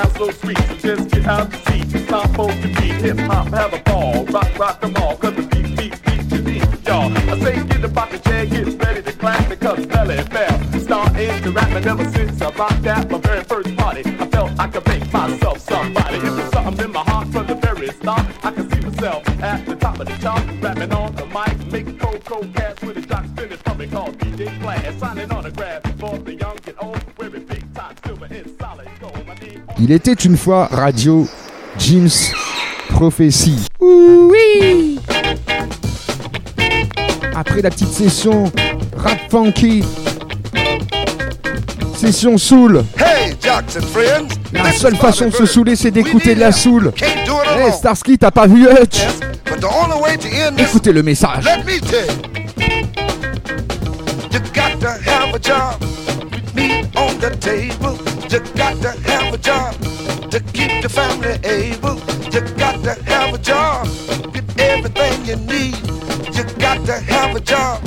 sounds 0.02 0.16
so 0.16 0.30
sweet. 0.30 0.58
Just 0.78 1.10
get 1.10 1.26
out 1.26 1.50
the 1.50 1.58
seat. 1.66 2.06
stop 2.06 2.26
supposed 2.28 2.62
to 2.62 2.68
hip 2.68 3.18
hop, 3.18 3.48
have 3.48 3.72
a 3.72 3.78
ball, 3.78 4.24
rock, 4.26 4.58
rock 4.58 4.80
them 4.80 4.94
all. 4.96 5.16
Cause 5.16 5.34
the 5.34 5.42
beat, 5.42 5.76
beat, 5.76 6.04
beat, 6.04 6.32
you 6.32 6.42
need, 6.42 6.86
y'all. 6.86 7.10
I 7.30 7.38
say 7.40 7.54
get 7.66 7.82
the 7.82 8.20
chair, 8.24 8.46
get 8.46 8.84
ready 8.84 9.02
to 9.02 9.12
clap 9.12 9.48
because 9.48 9.86
belly 9.86 10.18
fell. 10.34 10.80
Starting 10.80 11.42
to 11.42 11.50
rap 11.50 11.70
and 11.70 11.86
ever 11.86 12.04
since 12.10 12.40
I 12.40 12.50
rocked 12.50 12.86
at 12.86 13.10
my 13.10 13.18
very 13.18 13.44
first 13.44 13.76
party, 13.76 14.02
I 14.04 14.26
felt 14.28 14.50
I 14.58 14.68
could 14.68 14.86
make 14.86 15.12
myself 15.12 15.58
somebody. 15.60 16.16
It 16.16 16.22
was 16.22 16.50
something 16.52 16.84
in 16.84 16.92
my 16.92 17.00
heart 17.00 17.28
from 17.28 17.46
the 17.46 17.54
very 17.56 17.88
start. 17.88 18.26
I 18.44 18.50
could 18.52 18.70
see 18.72 18.80
myself 18.80 19.28
at 19.42 19.66
the 19.66 19.76
top 19.76 19.98
of 20.00 20.06
the 20.06 20.16
chart, 20.18 20.44
rapping 20.62 20.92
on 20.92 21.14
the 21.16 21.26
mic, 21.26 21.72
making 21.72 21.98
cold, 21.98 22.24
cold 22.24 22.54
cash 22.54 22.80
with 22.82 22.96
a 22.98 23.02
jock 23.02 23.24
spinning 23.26 23.58
from 23.58 23.78
me 23.78 23.86
called 23.88 24.16
DJ 24.18 24.60
Flash. 24.60 24.98
Signing 24.98 25.30
autographs 25.32 25.90
for 26.00 26.18
the 26.18 26.37
Il 29.80 29.92
était 29.92 30.12
une 30.12 30.36
fois 30.36 30.68
Radio 30.72 31.28
Jim's 31.78 32.32
Prophecy. 32.88 33.66
Oui 33.78 34.98
Après 37.34 37.62
la 37.62 37.70
petite 37.70 37.92
session 37.92 38.50
rap 38.96 39.18
funky, 39.30 39.84
session 41.94 42.36
soul. 42.36 42.84
Hey, 42.96 43.36
Jocks 43.40 43.76
and 43.76 43.86
friends. 43.86 44.34
La 44.52 44.72
seule 44.72 44.96
façon 44.96 45.26
de 45.26 45.34
se 45.34 45.46
saouler, 45.46 45.76
c'est 45.76 45.92
d'écouter 45.92 46.34
de 46.34 46.40
la 46.40 46.50
soul. 46.50 46.92
Hey. 47.00 47.72
Starsky, 47.72 48.18
t'as 48.18 48.32
pas 48.32 48.48
vu 48.48 48.66
Hutch? 48.66 49.02
Écoutez 50.58 50.92
le 50.92 51.02
message. 51.04 51.44
let 51.44 51.64
me 51.64 51.78
tell 51.80 52.06
you. 52.06 52.38
You 54.32 54.40
got 54.52 54.80
to 54.80 54.88
have 55.08 55.34
a 55.34 55.38
job. 55.38 55.80
With 56.32 56.54
meat 56.54 56.86
on 56.96 57.18
the 57.20 57.30
table. 57.38 58.17
You 58.30 58.40
got 58.54 58.76
to 58.82 58.90
have 59.08 59.32
a 59.32 59.38
job 59.38 59.74
to 60.30 60.40
keep 60.52 60.82
your 60.82 60.90
family 60.90 61.38
able. 61.44 61.94
You 62.30 62.42
got 62.58 62.84
to 62.84 62.92
have 63.04 63.32
a 63.32 63.38
job. 63.38 63.88
Get 64.34 64.60
everything 64.60 65.24
you 65.24 65.36
need. 65.36 65.74
You 66.36 66.44
got 66.58 66.84
to 66.84 66.98
have 66.98 67.34
a 67.34 67.40
job 67.40 67.82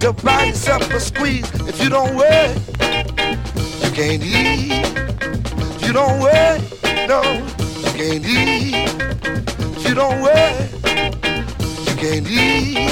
to 0.00 0.12
buy 0.12 0.46
yourself 0.46 0.90
a 0.92 0.98
squeeze. 0.98 1.48
If 1.68 1.80
you 1.80 1.90
don't 1.90 2.16
work, 2.16 2.56
you 3.84 3.90
can't 3.92 4.22
eat. 4.24 4.82
If 5.76 5.86
you 5.86 5.92
don't 5.92 6.18
work, 6.20 6.60
no, 7.06 7.22
you 7.84 7.92
can't 7.94 8.26
eat. 8.26 8.74
If 9.76 9.88
you 9.88 9.94
don't 9.94 10.20
work, 10.22 10.58
you 11.86 11.94
can't 12.02 12.28
eat. 12.28 12.90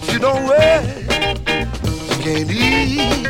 If 0.00 0.12
you 0.14 0.18
don't 0.18 0.46
work, 0.48 0.82
you 2.08 2.16
can't 2.24 2.50
eat. 2.50 3.26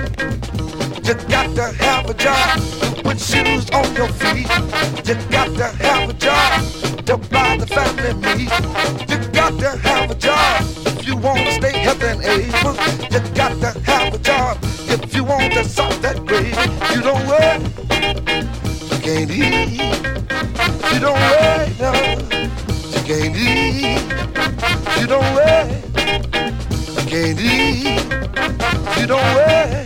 You 1.06 1.14
got 1.28 1.54
to 1.54 1.62
have 1.84 2.10
a 2.10 2.14
job 2.14 2.58
put 3.04 3.20
shoes 3.20 3.70
on 3.70 3.94
your 3.94 4.08
feet. 4.08 4.48
You 5.06 5.14
got 5.30 5.54
to 5.56 5.68
have 5.84 6.10
a 6.10 6.12
job 6.14 6.62
to 7.06 7.16
buy 7.16 7.56
the 7.56 7.66
family 7.66 8.12
meat. 8.14 8.50
You 9.08 9.18
got 9.30 9.56
to 9.60 9.76
have 9.86 10.10
a 10.10 10.16
job 10.16 10.64
if 10.84 11.06
you 11.06 11.16
want 11.16 11.38
to 11.46 11.52
stay 11.52 11.78
healthy 11.78 12.06
and 12.06 12.24
able. 12.24 12.74
You 13.12 13.20
got 13.36 13.54
to 13.60 13.78
have 13.88 14.14
a 14.14 14.18
job 14.18 14.58
if 14.62 15.14
you 15.14 15.22
want 15.22 15.52
to 15.52 15.64
solve 15.64 16.02
that 16.02 16.26
grave. 16.26 16.58
You 16.92 17.00
don't 17.02 17.24
work, 17.28 17.62
you 18.90 18.98
can't 19.06 19.30
eat. 19.30 19.78
You 20.92 20.98
don't 20.98 21.20
work, 21.30 21.68
no, 21.78 21.92
you 22.94 23.00
can't 23.06 23.36
eat. 23.36 24.02
You 24.98 25.06
don't 25.06 25.34
work, 25.36 25.68
you 26.96 27.04
can't 27.06 27.38
eat. 27.38 28.02
You 28.98 29.06
don't 29.06 29.34
work, 29.36 29.85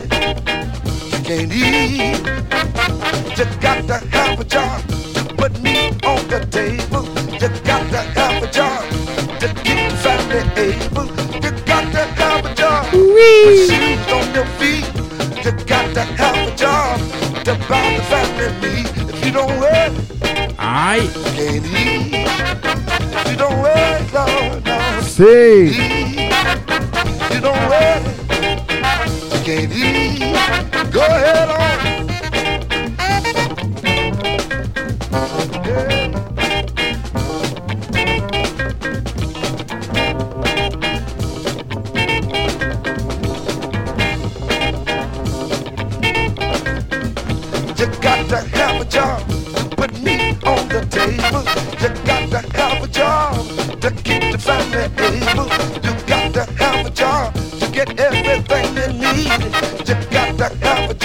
can't 1.30 1.52
eat. 1.52 2.26
You 3.38 3.44
got 3.60 3.86
to 3.86 3.98
have 4.10 4.40
a 4.40 4.44
job 4.44 4.82
to 5.14 5.22
put 5.36 5.62
me 5.62 5.90
on 6.02 6.26
the 6.26 6.40
table. 6.50 7.04
You 7.40 7.48
got 7.62 7.84
to 7.94 8.00
have 8.18 8.42
a 8.42 8.50
job 8.50 8.82
to 9.38 9.46
keep 9.62 9.78
the 9.90 9.96
family 10.02 10.42
able. 10.58 11.06
You 11.44 11.50
got 11.70 11.84
to 11.94 12.02
have 12.18 12.44
a 12.44 12.54
job 12.54 12.92
with 12.92 13.70
shoes 13.70 14.06
on 14.16 14.26
your 14.34 14.48
feet. 14.58 14.86
You 15.44 15.52
got 15.66 15.94
to 15.94 16.02
have 16.02 16.48
a 16.48 16.56
job 16.56 16.98
to 17.44 17.54
buy 17.68 17.94
the 17.96 18.02
family 18.10 18.48
meat. 18.62 18.90
If 19.12 19.24
you 19.24 19.30
don't 19.30 19.54
work, 19.60 19.92
I 20.58 21.08
can't 21.36 21.64
eat. 21.64 22.26
If 23.18 23.30
you 23.30 23.36
don't 23.36 23.58
work, 23.62 24.02
no, 24.12 24.26
no. 24.66 25.00
C'est 25.02 25.66
eat. 25.66 26.32
You 27.32 27.40
don't 27.40 27.64
work, 27.70 28.02
you 28.18 28.29
can't. 29.50 30.92
Go 30.92 31.00
ahead 31.00 31.48
on. 31.48 31.99
stuck 60.40 60.62
out 60.62 60.99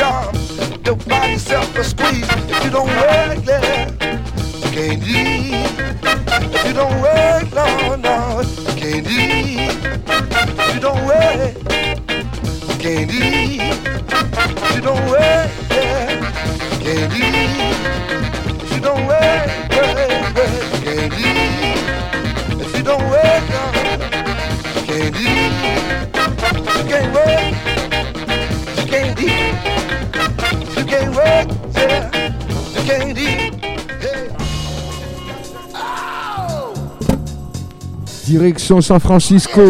direction 38.38 38.82
San 38.82 39.00
Francisco 39.00 39.62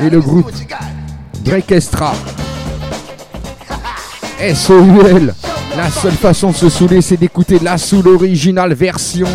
et 0.00 0.08
le 0.08 0.18
groupe 0.18 0.50
Drake 1.44 1.72
Estra. 1.72 2.14
SOUL, 4.54 5.34
la 5.76 5.90
seule 5.90 6.12
façon 6.12 6.52
de 6.52 6.56
se 6.56 6.70
saouler, 6.70 7.02
c'est 7.02 7.18
d'écouter 7.18 7.58
la 7.58 7.76
soul 7.76 8.08
originale 8.08 8.72
version. 8.72 9.28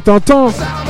T'entends. 0.00 0.83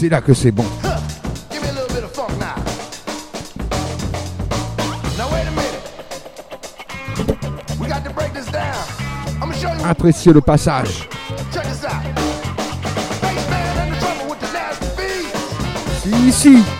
c'est 0.00 0.08
là 0.08 0.22
que 0.22 0.32
c'est 0.32 0.50
bon. 0.50 0.64
Appréciez 9.84 10.32
le 10.32 10.40
passage. 10.40 11.06
Si, 16.02 16.32
si. 16.32 16.79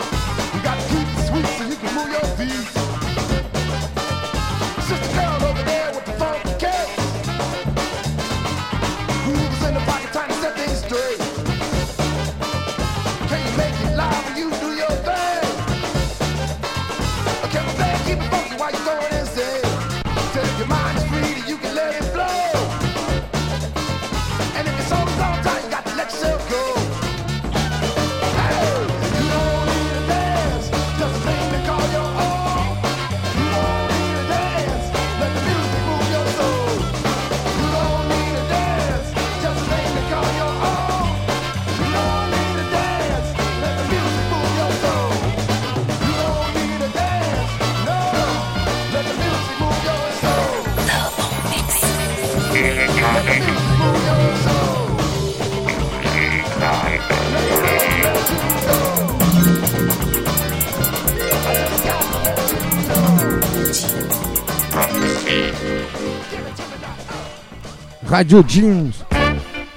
Radio 68.21 68.43
Jeans, 68.47 68.93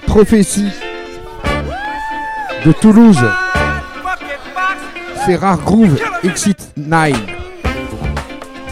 Prophétie 0.05 0.67
de 2.65 2.73
Toulouse, 2.73 3.23
Ferrar 5.25 5.57
Groove, 5.59 5.97
Exit 6.25 6.73
9, 6.75 7.13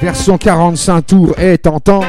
version 0.01 0.37
45 0.37 1.01
tours, 1.03 1.39
et 1.39 1.51
hey, 1.51 1.57
t'entends 1.57 2.03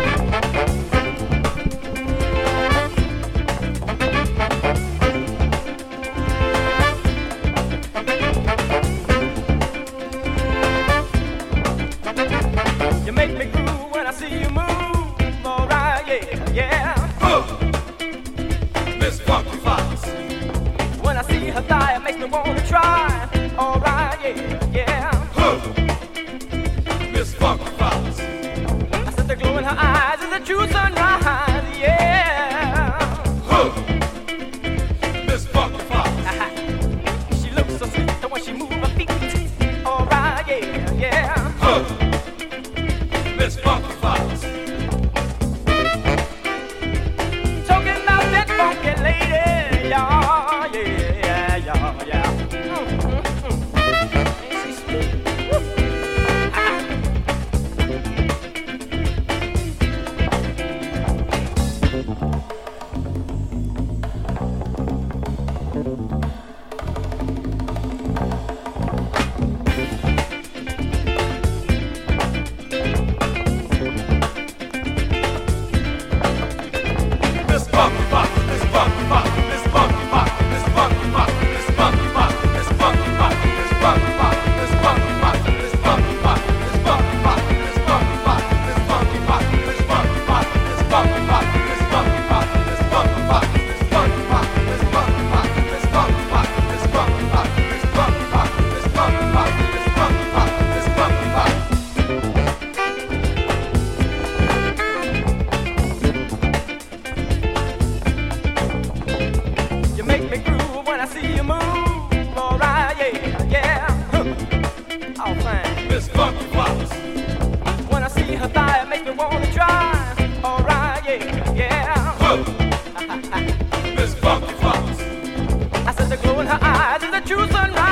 choose 127.32 127.54
on 127.54 127.72
life. 127.72 127.91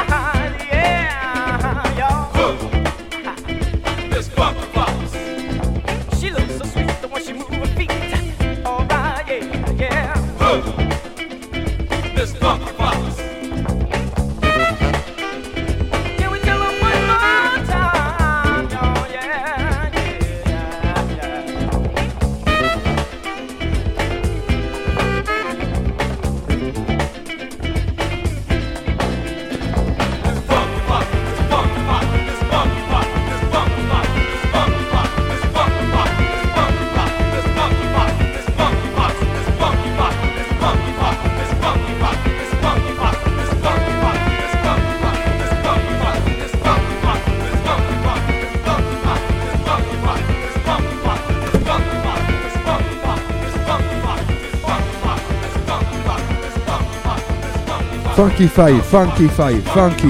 Funky 58.41 58.49
Five, 58.49 58.83
Funky 58.87 59.29
Five, 59.29 59.63
Funky 59.65 60.09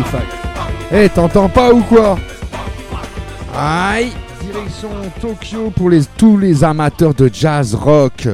Eh, 0.93 1.09
t'entends 1.09 1.49
pas 1.49 1.73
ou 1.73 1.81
quoi? 1.81 2.17
Aïe 3.57 4.13
Direction 4.41 4.89
Tokyo 5.21 5.71
pour 5.75 5.91
tous 6.17 6.39
les 6.39 6.63
amateurs 6.63 7.13
de 7.13 7.29
jazz 7.33 7.75
rock. 7.75 8.29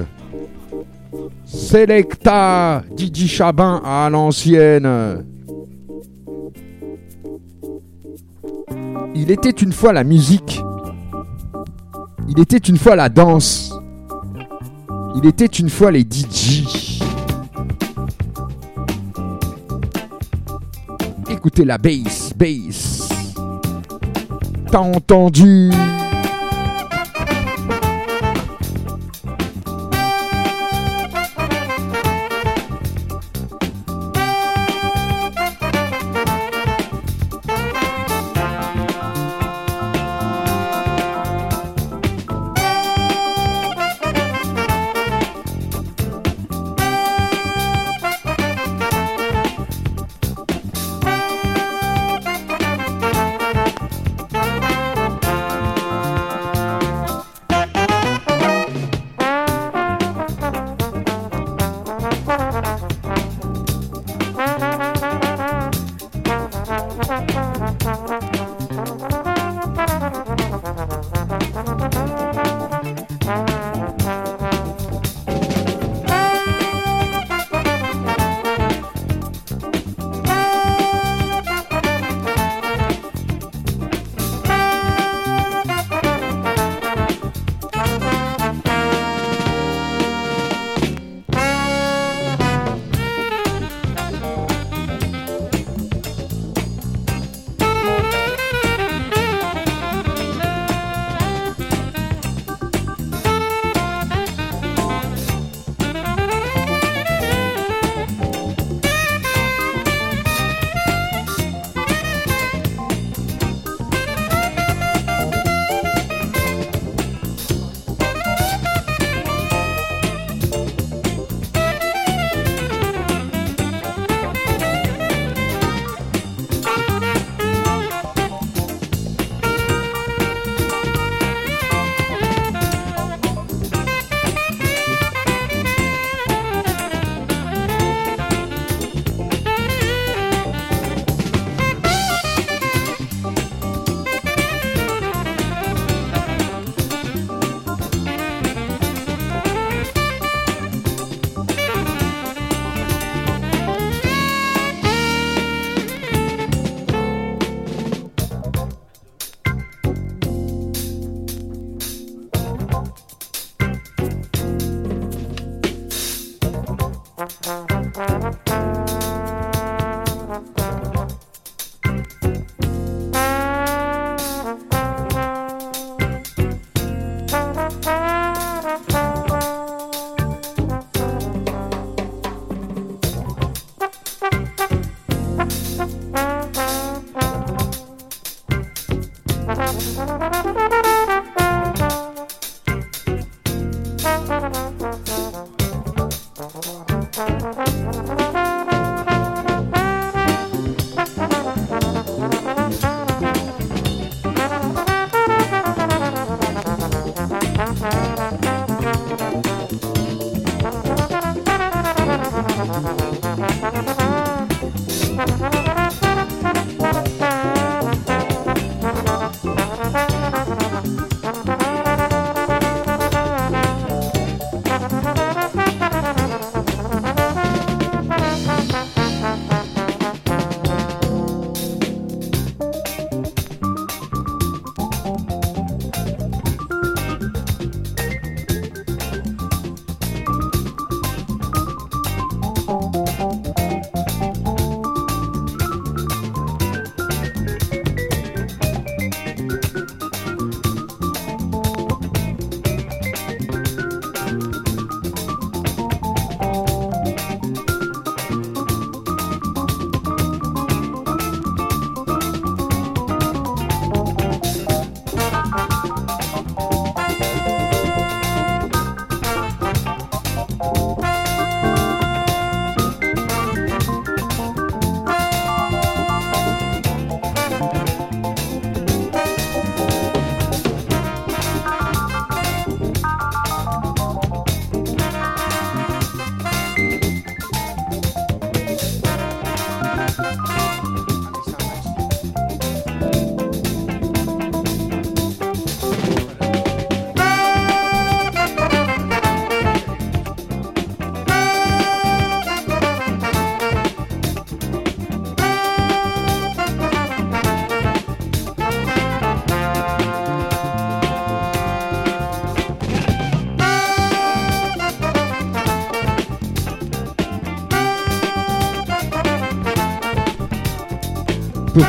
Selecta, 1.47 2.83
Didi 2.95 3.27
Chabin 3.27 3.81
à 3.87 4.11
l'ancienne. 4.11 5.25
Il 9.15 9.31
était 9.31 9.49
une 9.49 9.73
fois 9.73 9.95
la 9.95 10.05
musique. 10.05 10.61
Il 12.29 12.39
était 12.39 12.59
une 12.59 12.77
fois 12.77 12.97
la 12.97 13.09
danse. 13.09 13.73
Il 15.15 15.25
était 15.27 15.47
une 15.47 15.71
fois 15.71 15.91
les 15.91 16.03
DJ. 16.03 16.76
écouter 21.47 21.65
la 21.65 21.79
bass, 21.79 22.33
bass. 22.37 23.09
T'as 24.69 24.81
entendu? 24.81 25.71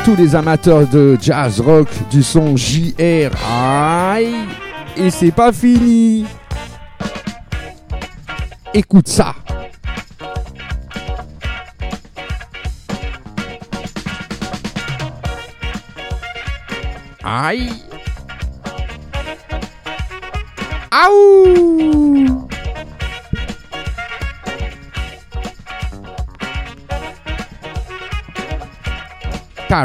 Tous 0.08 0.16
les 0.16 0.34
amateurs 0.34 0.86
de 0.86 1.18
jazz 1.20 1.60
rock 1.60 1.86
du 2.10 2.22
son 2.22 2.56
JR. 2.56 3.30
Aïe 3.46 4.32
Et 4.96 5.10
c'est 5.10 5.30
pas 5.30 5.52
fini. 5.52 6.24
Écoute 8.72 9.06
ça. 9.06 9.34
Aïe 17.22 17.68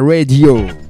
Radio. 0.01 0.82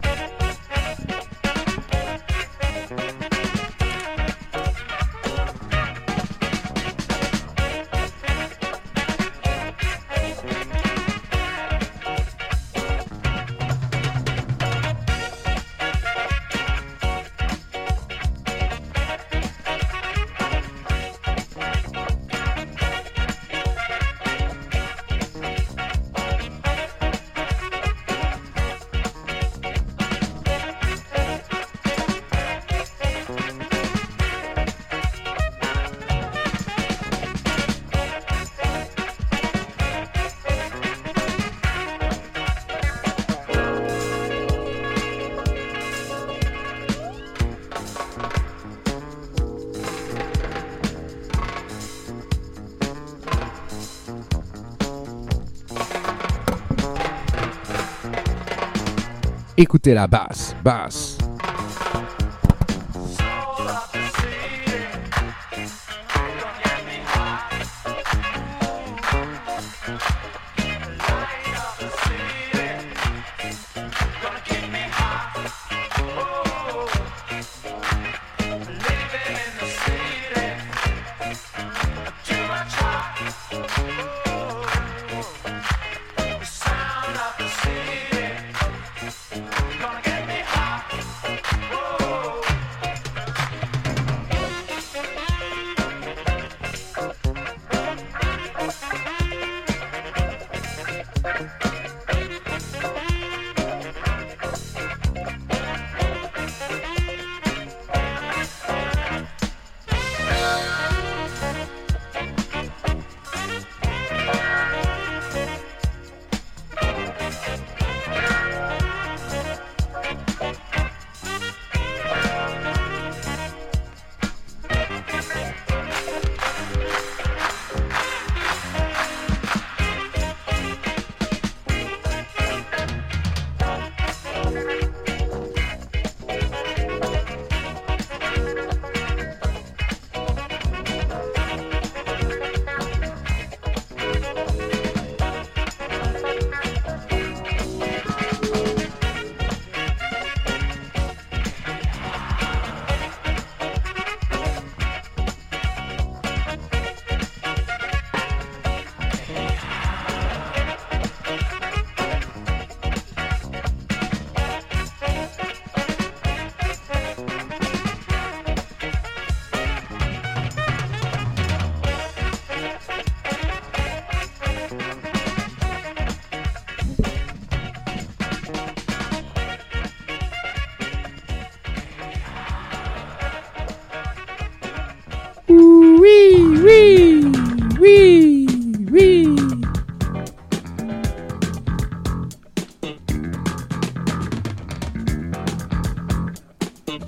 Écoutez 59.63 59.93
la 59.93 60.07
basse, 60.07 60.53
basse. 60.61 61.22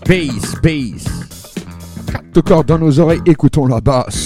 Bass, 0.08 0.53
bass. 0.62 1.03
Quatre 2.06 2.41
cordes 2.41 2.68
dans 2.68 2.78
nos 2.78 2.99
oreilles, 2.99 3.22
écoutons 3.26 3.66
la 3.66 3.82
basse. 3.82 4.24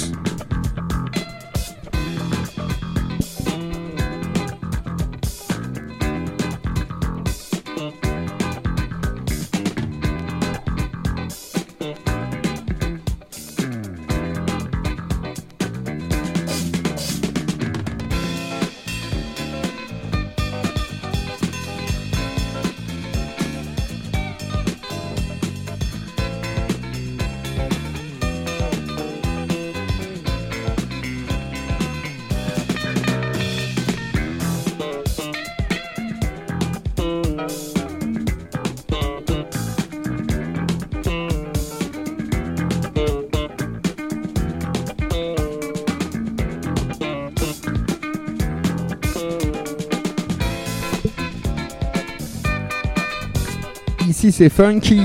C'est 54.32 54.50
funky. 54.50 55.02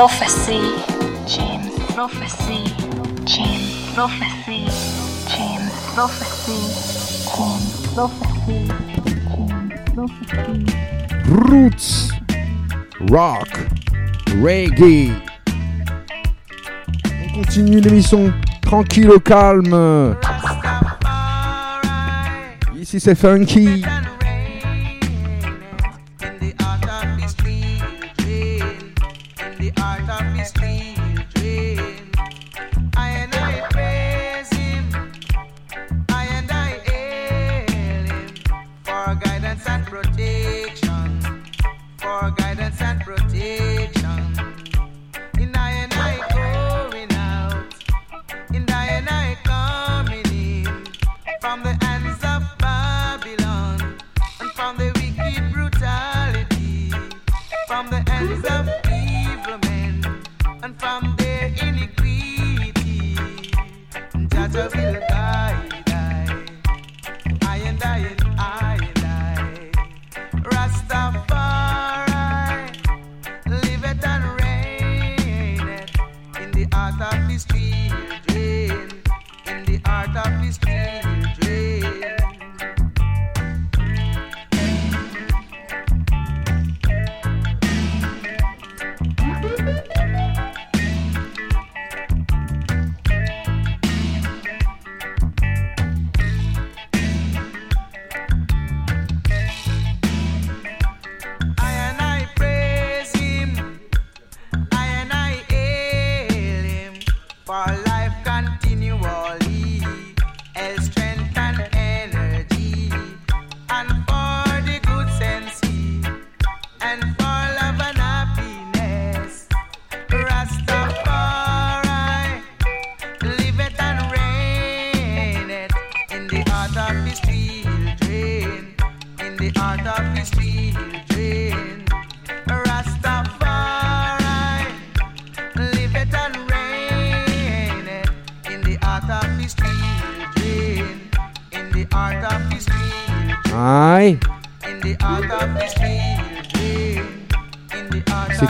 prophecy, 0.00 0.62
James, 1.26 1.68
prophecy, 1.92 2.64
James, 3.26 3.92
prophecy, 3.92 4.64
James, 5.28 5.70
prophecy, 5.92 6.56
James, 7.36 7.86
prophecy, 7.92 8.66
James, 9.28 9.76
prophecy. 9.92 10.64
Roots, 11.28 12.12
rock, 13.10 13.50
reggae. 14.42 15.12
On 17.22 17.34
continue 17.34 17.80
l'émission 17.80 18.32
tranquille 18.62 19.10
au 19.10 19.20
calme. 19.20 20.16
Ici 22.74 22.98
c'est 23.00 23.14
funky. 23.14 23.84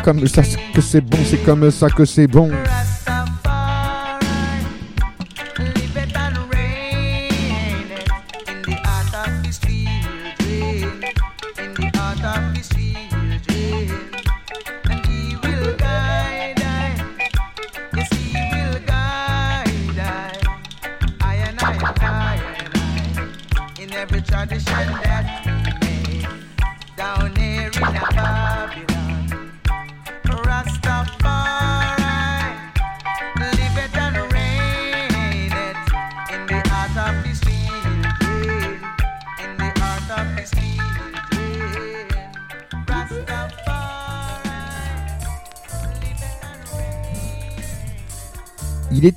C'est 0.01 0.05
comme 0.05 0.27
ça 0.27 0.43
que 0.75 0.81
c'est 0.81 1.01
bon, 1.03 1.19
c'est 1.27 1.45
comme 1.45 1.71
ça 1.71 1.91
que 1.91 2.07
c'est 2.07 2.27
bon. 2.27 2.51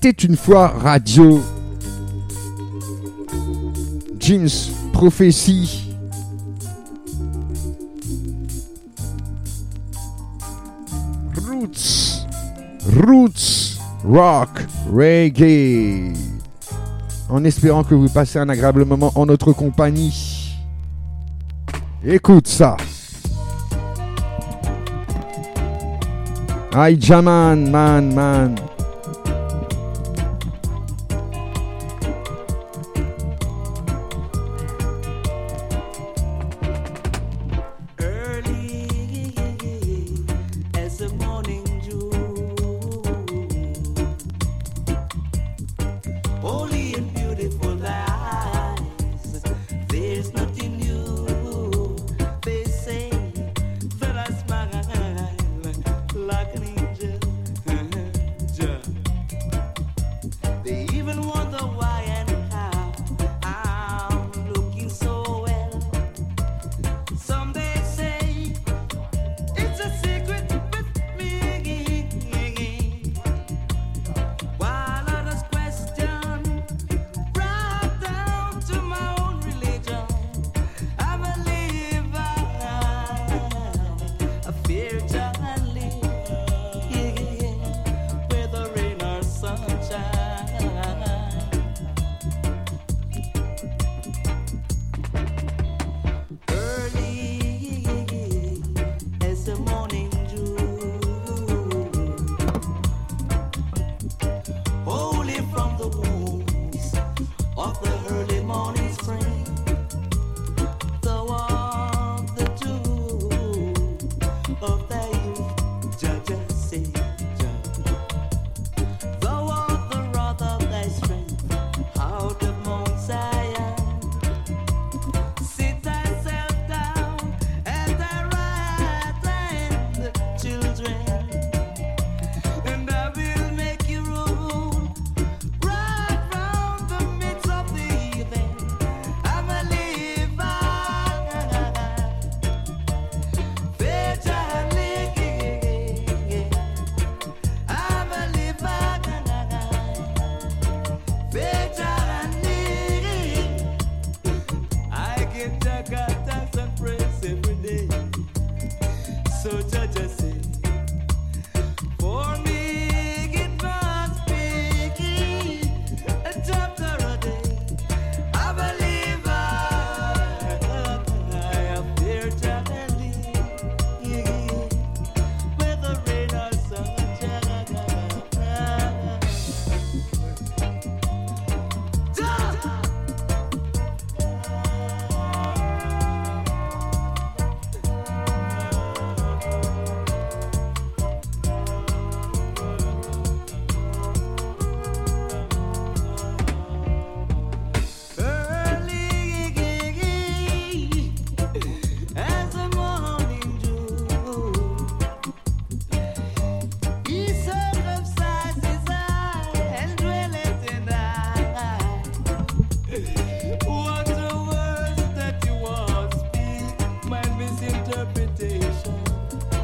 C'était 0.04 0.28
une 0.28 0.36
fois 0.36 0.68
radio. 0.68 1.42
Jeans, 4.20 4.50
prophétie. 4.92 5.96
Roots, 11.38 12.28
roots, 13.02 13.80
rock, 14.04 14.50
reggae. 14.94 16.12
En 17.30 17.46
espérant 17.46 17.86
que 17.86 17.96
vous 17.96 18.10
passez 18.10 18.40
un 18.40 18.50
agréable 18.50 18.84
moment 18.84 19.14
en 19.16 19.26
notre 19.26 19.54
compagnie. 19.54 20.54
Écoute 22.04 22.50
ça. 22.50 22.76
Aïe, 26.74 26.98
Jaman, 27.00 27.72
man, 27.72 28.14
man. 28.14 28.56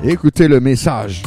écoutez 0.09 0.47
le 0.47 0.59
message. 0.59 1.21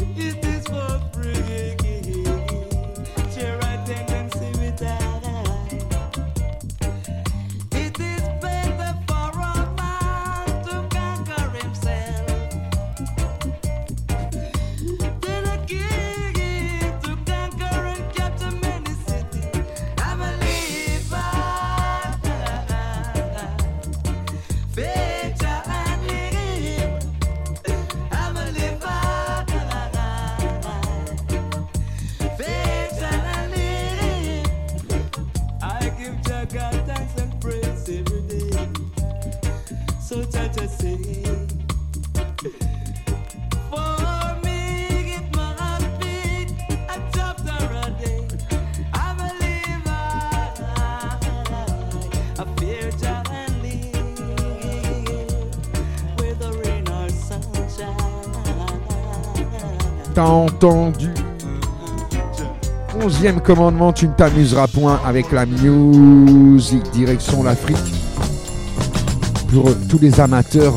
t'as 60.23 60.29
entendu. 60.29 61.11
Onzième 63.03 63.41
commandement, 63.41 63.93
tu 63.93 64.07
ne 64.07 64.13
t'amuseras 64.13 64.69
point 64.69 65.01
avec 65.05 65.33
la 65.33 65.47
musique. 65.47 66.89
Direction 66.93 67.43
l'Afrique. 67.43 67.77
Pour 69.53 69.71
tous 69.89 69.99
les 69.99 70.21
amateurs 70.21 70.75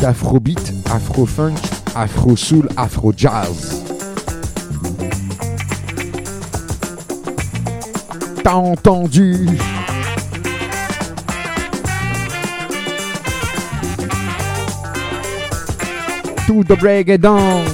d'afrobeat, 0.00 0.74
afro-funk, 0.90 1.54
afro-soul, 1.94 2.68
afro-jazz. 2.76 3.82
T'as 8.44 8.54
entendu 8.54 9.48
Tout 16.46 16.62
de 16.62 16.74
break 16.74 17.08
est 17.08 17.18
dans. 17.18 17.64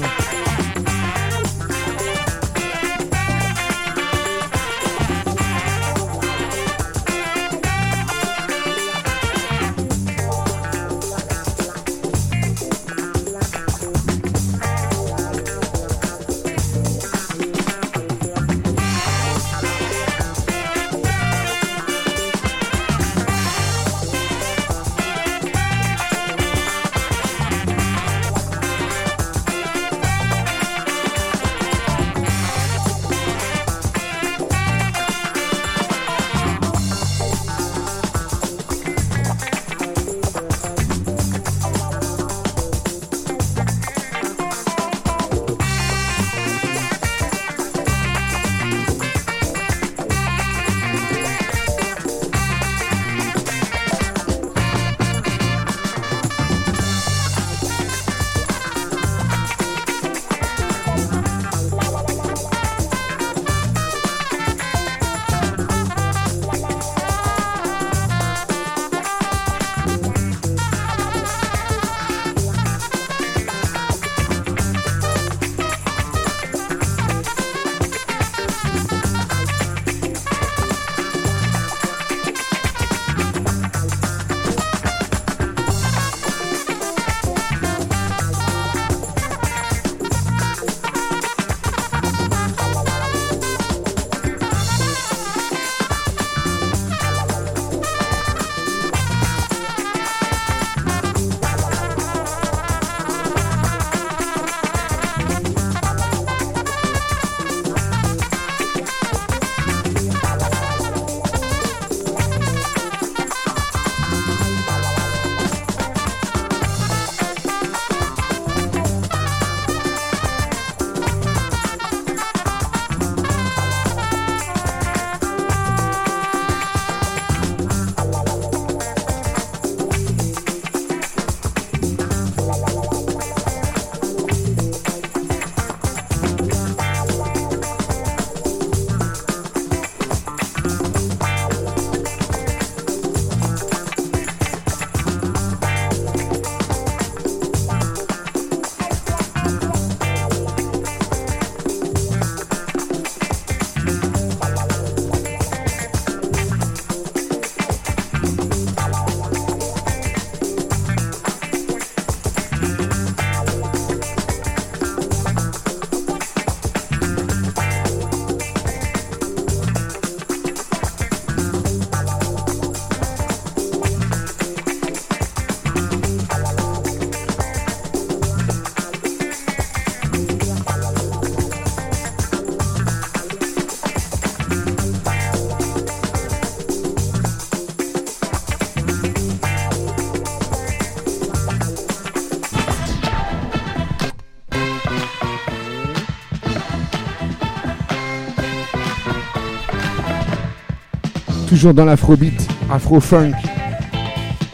Dans 201.70 201.84
l'afrobeat, 201.84 202.48
afro-funk. 202.70 203.32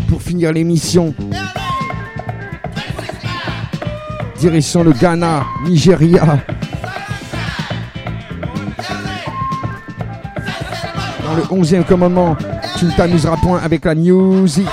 Pour 0.09 0.21
finir 0.21 0.53
l'émission. 0.53 1.15
Direction 4.39 4.85
le 4.85 4.93
Ghana, 4.93 5.45
Nigeria. 5.65 6.39
Dans 11.25 11.35
le 11.35 11.63
11e 11.63 11.85
commandement, 11.85 12.37
tu 12.79 12.85
ne 12.85 12.91
t'amuseras 12.91 13.37
point 13.39 13.61
avec 13.63 13.85
la 13.87 13.95
musique. 13.95 14.69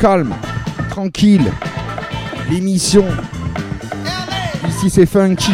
Calme, 0.00 0.34
tranquille. 0.88 1.52
L'émission. 2.48 3.04
Ici 4.66 4.88
c'est 4.88 5.04
funky. 5.04 5.52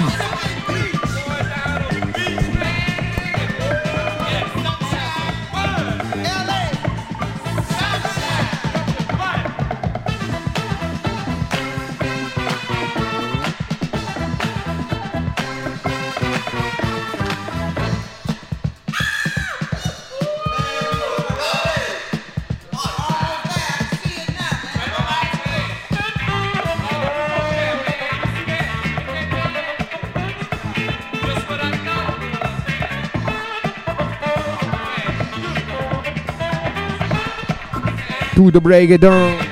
To 38.36 38.50
the 38.50 38.60
break 38.60 38.90
it 38.90 39.00
down. 39.00 39.45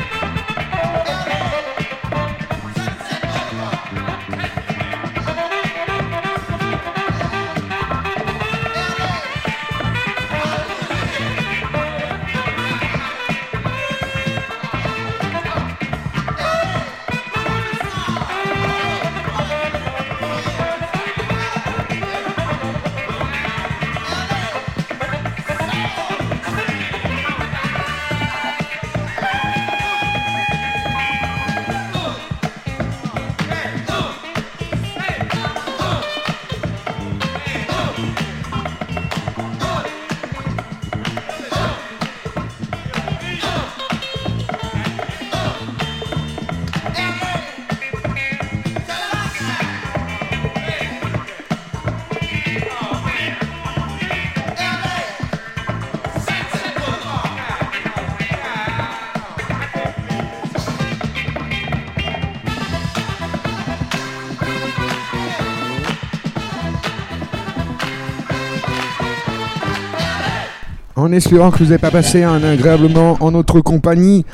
Espérant 71.15 71.51
que 71.51 71.59
vous 71.59 71.65
n'avez 71.65 71.79
pas 71.79 71.91
passé 71.91 72.23
un 72.23 72.43
agréable 72.43 72.89
moment 72.89 73.17
en 73.21 73.31
notre 73.31 73.61
compagnie. 73.61 74.25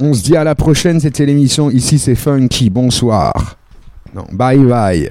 On 0.00 0.14
se 0.14 0.22
dit 0.22 0.36
à 0.36 0.44
la 0.44 0.54
prochaine, 0.54 1.00
c'était 1.00 1.26
l'émission 1.26 1.70
Ici 1.70 1.98
c'est 1.98 2.14
Funky. 2.14 2.70
Bonsoir. 2.70 3.56
Bye 4.32 4.58
bye. 4.58 5.08